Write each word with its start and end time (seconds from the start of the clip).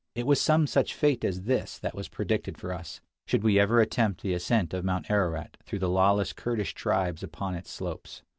It 0.15 0.25
was 0.25 0.41
some 0.41 0.65
such 0.65 0.95
fate 0.95 1.23
as 1.23 1.43
this 1.43 1.77
that 1.77 1.93
was 1.93 2.09
predicted 2.09 2.57
for 2.57 2.73
us, 2.73 3.01
should 3.27 3.43
we 3.43 3.59
ever 3.59 3.79
attempt 3.79 4.23
the 4.23 4.33
ascent 4.33 4.73
of 4.73 4.83
Mount 4.83 5.11
Ararat 5.11 5.57
through 5.63 5.77
the 5.77 5.89
lawless 5.89 6.33
Kurdish 6.33 6.73
tribes 6.73 7.21
upon 7.21 7.53
its 7.53 7.69
slopes. 7.69 8.23